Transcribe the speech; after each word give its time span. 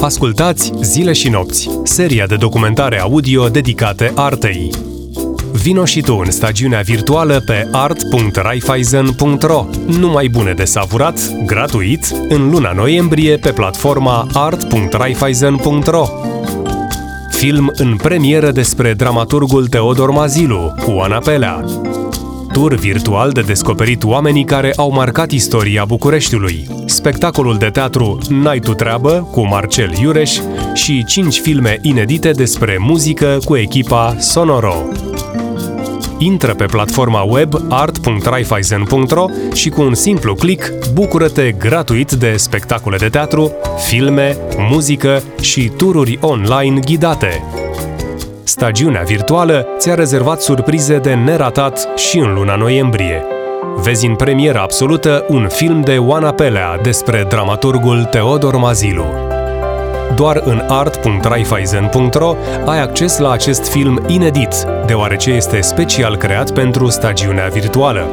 Ascultați 0.00 0.72
Zile 0.80 1.12
și 1.12 1.28
nopți, 1.28 1.70
seria 1.82 2.26
de 2.26 2.36
documentare 2.36 3.00
audio 3.00 3.48
dedicate 3.48 4.12
artei. 4.14 4.70
Vino 5.52 5.84
și 5.84 6.00
tu 6.00 6.14
în 6.24 6.30
stagiunea 6.30 6.80
virtuală 6.80 7.42
pe 7.46 7.68
art.raiffeisen.ro 7.72 9.66
Numai 9.86 10.28
bune 10.28 10.52
de 10.52 10.64
savurat, 10.64 11.18
gratuit, 11.46 12.12
în 12.28 12.50
luna 12.50 12.72
noiembrie 12.72 13.36
pe 13.36 13.52
platforma 13.52 14.26
art.raiffeisen.ro 14.32 16.08
Film 17.30 17.72
în 17.74 17.96
premieră 17.96 18.50
despre 18.50 18.92
dramaturgul 18.92 19.66
Teodor 19.66 20.10
Mazilu, 20.10 20.74
cu 20.84 20.90
Ana 20.90 21.18
Pelea. 21.18 21.64
Tur 22.52 22.74
virtual 22.74 23.30
de 23.30 23.40
descoperit 23.40 24.04
oamenii 24.04 24.44
care 24.44 24.72
au 24.76 24.92
marcat 24.92 25.30
istoria 25.30 25.84
Bucureștiului. 25.84 26.66
Spectacolul 26.86 27.56
de 27.58 27.66
teatru 27.66 28.18
N-ai 28.28 28.58
tu 28.58 28.74
treabă 28.74 29.28
cu 29.30 29.46
Marcel 29.46 29.92
Iureș 30.00 30.38
și 30.74 31.04
5 31.04 31.40
filme 31.40 31.78
inedite 31.82 32.30
despre 32.30 32.76
muzică 32.80 33.38
cu 33.44 33.56
echipa 33.56 34.16
Sonoro. 34.18 34.74
Intră 36.18 36.54
pe 36.54 36.64
platforma 36.64 37.22
web 37.22 37.54
art.raiffeisen.ro 37.68 39.24
și 39.54 39.68
cu 39.68 39.82
un 39.82 39.94
simplu 39.94 40.34
click 40.34 40.72
bucură-te 40.92 41.52
gratuit 41.52 42.12
de 42.12 42.36
spectacole 42.36 42.96
de 42.96 43.08
teatru, 43.08 43.52
filme, 43.88 44.36
muzică 44.70 45.22
și 45.40 45.70
tururi 45.76 46.18
online 46.20 46.80
ghidate. 46.80 47.57
Stagiunea 48.48 49.02
virtuală 49.02 49.66
ți-a 49.78 49.94
rezervat 49.94 50.40
surprize 50.40 50.98
de 50.98 51.14
neratat 51.14 51.88
și 51.96 52.18
în 52.18 52.34
luna 52.34 52.56
noiembrie. 52.56 53.24
Vezi 53.76 54.06
în 54.06 54.14
premieră 54.14 54.58
absolută 54.58 55.24
un 55.28 55.48
film 55.48 55.80
de 55.80 55.98
Oana 55.98 56.32
Pelea 56.32 56.78
despre 56.82 57.26
dramaturgul 57.28 58.04
Teodor 58.04 58.56
Mazilu. 58.56 59.06
Doar 60.14 60.40
în 60.44 60.62
art.raiffeisen.ro 60.68 62.36
ai 62.64 62.80
acces 62.80 63.18
la 63.18 63.30
acest 63.30 63.68
film 63.68 64.04
inedit, 64.06 64.66
deoarece 64.86 65.30
este 65.30 65.60
special 65.60 66.16
creat 66.16 66.50
pentru 66.50 66.88
stagiunea 66.88 67.48
virtuală. 67.48 68.06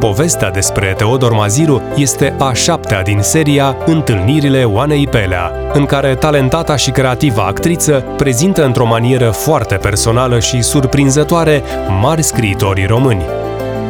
Povestea 0.00 0.50
despre 0.50 0.94
Teodor 0.96 1.32
Maziru 1.32 1.82
este 1.96 2.34
a 2.38 2.52
șaptea 2.52 3.02
din 3.02 3.18
seria 3.20 3.76
Întâlnirile 3.86 4.64
Oanei 4.64 5.06
Pelea, 5.06 5.52
în 5.72 5.84
care 5.84 6.14
talentata 6.14 6.76
și 6.76 6.90
creativa 6.90 7.42
actriță 7.42 8.04
prezintă 8.16 8.64
într-o 8.64 8.86
manieră 8.86 9.30
foarte 9.30 9.74
personală 9.74 10.38
și 10.38 10.62
surprinzătoare 10.62 11.62
mari 12.00 12.22
scriitorii 12.22 12.86
români. 12.86 13.22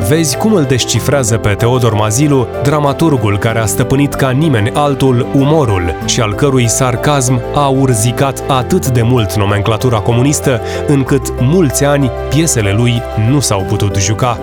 Vezi 0.08 0.36
cum 0.36 0.52
îl 0.52 0.62
descifrează 0.62 1.36
pe 1.36 1.48
Teodor 1.48 1.94
Mazilu, 1.94 2.46
dramaturgul 2.62 3.38
care 3.38 3.58
a 3.58 3.66
stăpânit 3.66 4.14
ca 4.14 4.30
nimeni 4.30 4.70
altul 4.74 5.26
umorul 5.34 5.94
și 6.06 6.20
al 6.20 6.34
cărui 6.34 6.68
sarcasm 6.68 7.40
a 7.54 7.68
urzicat 7.68 8.42
atât 8.48 8.88
de 8.88 9.02
mult 9.02 9.34
nomenclatura 9.34 9.98
comunistă, 9.98 10.60
încât 10.86 11.32
mulți 11.40 11.84
ani 11.84 12.10
piesele 12.28 12.72
lui 12.72 13.02
nu 13.28 13.40
s-au 13.40 13.60
putut 13.60 13.96
juca. 13.96 14.38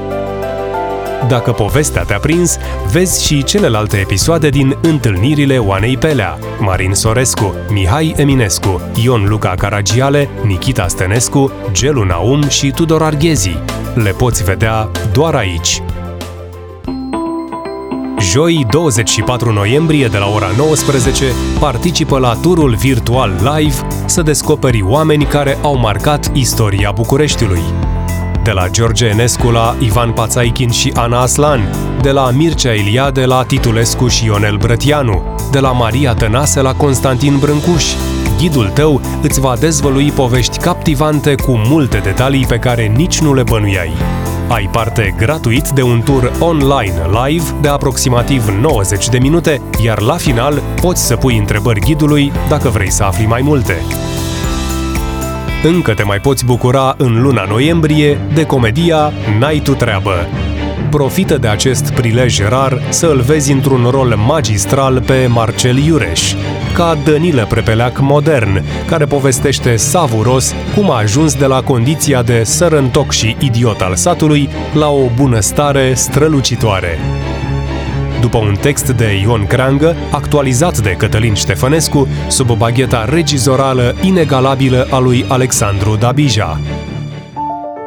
Dacă 1.28 1.52
povestea 1.52 2.04
te-a 2.04 2.20
prins, 2.20 2.58
vezi 2.92 3.26
și 3.26 3.44
celelalte 3.44 3.98
episoade 3.98 4.50
din 4.50 4.78
Întâlnirile 4.82 5.58
Oanei 5.58 5.98
Pelea, 5.98 6.38
Marin 6.60 6.94
Sorescu, 6.94 7.56
Mihai 7.70 8.14
Eminescu, 8.18 8.82
Ion 9.04 9.26
Luca 9.28 9.54
Caragiale, 9.58 10.30
Nikita 10.46 10.88
Stănescu, 10.88 11.52
Gelu 11.72 12.04
Naum 12.04 12.48
și 12.48 12.72
Tudor 12.72 13.04
Arghezi. 13.04 13.58
Le 13.96 14.12
poți 14.12 14.44
vedea 14.44 14.90
doar 15.14 15.36
aici. 15.36 15.82
Joi 18.20 18.66
24 18.70 19.52
noiembrie 19.52 20.08
de 20.08 20.18
la 20.18 20.28
ora 20.28 20.48
19 20.58 21.26
participă 21.60 22.20
la 22.20 22.38
turul 22.42 22.76
virtual 22.76 23.32
live 23.56 23.88
să 24.06 24.22
descoperi 24.22 24.82
oameni 24.82 25.26
care 25.26 25.58
au 25.62 25.78
marcat 25.78 26.32
istoria 26.34 26.92
Bucureștiului 26.92 27.62
de 28.48 28.54
la 28.54 28.68
George 28.68 29.06
Enescu 29.06 29.50
la 29.50 29.76
Ivan 29.80 30.12
Pațaichin 30.12 30.70
și 30.70 30.92
Ana 30.96 31.22
Aslan, 31.22 31.70
de 32.02 32.12
la 32.12 32.32
Mircea 32.32 32.74
Iliade 32.74 33.26
la 33.26 33.44
Titulescu 33.44 34.08
și 34.08 34.26
Ionel 34.26 34.58
Brătianu, 34.58 35.36
de 35.52 35.60
la 35.60 35.72
Maria 35.72 36.14
Tănase 36.14 36.62
la 36.62 36.74
Constantin 36.74 37.38
Brâncuș. 37.40 37.84
Ghidul 38.38 38.70
tău 38.70 39.02
îți 39.22 39.40
va 39.40 39.56
dezvălui 39.60 40.12
povești 40.12 40.58
captivante 40.58 41.36
cu 41.36 41.62
multe 41.68 41.98
detalii 41.98 42.46
pe 42.46 42.58
care 42.58 42.94
nici 42.96 43.20
nu 43.20 43.34
le 43.34 43.44
bănuiai. 43.44 43.94
Ai 44.48 44.70
parte 44.72 45.16
gratuit 45.18 45.70
de 45.70 45.82
un 45.82 46.02
tur 46.02 46.32
online 46.40 46.96
live 47.26 47.46
de 47.62 47.68
aproximativ 47.68 48.48
90 48.62 49.10
de 49.10 49.18
minute, 49.18 49.62
iar 49.84 50.02
la 50.02 50.16
final 50.16 50.62
poți 50.82 51.06
să 51.06 51.16
pui 51.16 51.38
întrebări 51.38 51.80
ghidului 51.80 52.32
dacă 52.50 52.70
vrei 52.70 52.92
să 52.92 53.04
afli 53.04 53.26
mai 53.26 53.42
multe. 53.42 53.82
Încă 55.64 55.94
te 55.94 56.04
mai 56.04 56.20
poți 56.20 56.46
bucura 56.46 56.96
în 56.98 57.22
luna 57.22 57.46
noiembrie 57.50 58.18
de 58.34 58.44
comedia 58.46 59.14
N-ai 59.40 59.60
tu 59.60 59.74
treabă. 59.74 60.14
Profită 60.90 61.38
de 61.38 61.48
acest 61.48 61.90
prilej 61.90 62.42
rar 62.42 62.82
să 62.90 63.08
îl 63.08 63.22
vezi 63.22 63.52
într-un 63.52 63.88
rol 63.90 64.16
magistral 64.28 65.02
pe 65.02 65.28
Marcel 65.28 65.78
Iureș, 65.78 66.34
ca 66.74 66.98
Dănilă 67.04 67.46
Prepeleac 67.50 68.00
modern, 68.00 68.64
care 68.88 69.06
povestește 69.06 69.76
savuros 69.76 70.54
cum 70.76 70.92
a 70.92 70.98
ajuns 70.98 71.36
de 71.36 71.46
la 71.46 71.62
condiția 71.62 72.24
de 72.24 72.44
sărăntoc 72.44 73.12
și 73.12 73.36
idiot 73.40 73.82
al 73.82 73.96
satului 73.96 74.50
la 74.74 74.90
o 74.90 75.10
bunăstare 75.16 75.94
strălucitoare 75.94 76.98
după 78.22 78.38
un 78.38 78.56
text 78.62 78.90
de 78.90 79.20
Ion 79.22 79.46
Creangă, 79.46 79.96
actualizat 80.12 80.78
de 80.78 80.90
Cătălin 80.90 81.34
Ștefănescu, 81.34 82.08
sub 82.28 82.52
bagheta 82.52 83.06
regizorală 83.06 83.96
inegalabilă 84.02 84.88
a 84.90 85.00
lui 85.00 85.26
Alexandru 85.28 85.96
Dabija. 85.96 86.60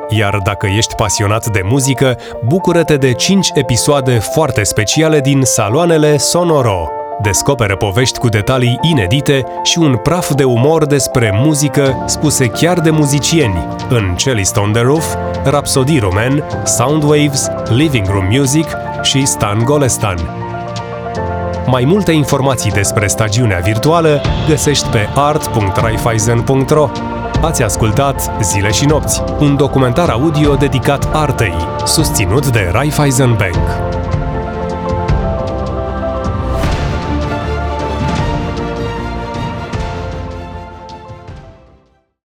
Iar 0.08 0.40
dacă 0.44 0.68
ești 0.76 0.94
pasionat 0.94 1.46
de 1.46 1.60
muzică, 1.64 2.18
bucură-te 2.44 2.96
de 2.96 3.12
5 3.12 3.48
episoade 3.54 4.18
foarte 4.18 4.62
speciale 4.62 5.20
din 5.20 5.42
Saloanele 5.42 6.16
Sonoro. 6.16 6.88
Descoperă 7.22 7.76
povești 7.76 8.18
cu 8.18 8.28
detalii 8.28 8.78
inedite 8.82 9.44
și 9.62 9.78
un 9.78 9.96
praf 9.96 10.34
de 10.34 10.44
umor 10.44 10.86
despre 10.86 11.30
muzică 11.34 12.02
spuse 12.06 12.46
chiar 12.46 12.80
de 12.80 12.90
muzicieni 12.90 13.66
în 13.88 14.14
Cellist 14.16 14.56
on 14.56 14.72
the 14.72 14.82
Roof, 14.82 15.14
Rhapsody 15.44 15.98
Roman, 15.98 16.44
Soundwaves, 16.64 17.48
Living 17.68 18.06
Room 18.06 18.26
Music 18.30 18.66
și 19.02 19.26
Stan 19.26 19.64
Golestan. 19.64 20.16
Mai 21.66 21.84
multe 21.84 22.12
informații 22.12 22.70
despre 22.70 23.06
stagiunea 23.06 23.58
virtuală 23.58 24.20
găsești 24.48 24.88
pe 24.88 25.08
art.raiffeisen.ro 25.14 26.90
Ați 27.42 27.62
ascultat 27.62 28.30
Zile 28.42 28.70
și 28.70 28.84
nopți, 28.84 29.22
un 29.40 29.56
documentar 29.56 30.08
audio 30.08 30.54
dedicat 30.54 31.08
artei, 31.12 31.54
susținut 31.84 32.50
de 32.50 32.68
Raiffeisen 32.72 33.36
Bank. 33.38 33.89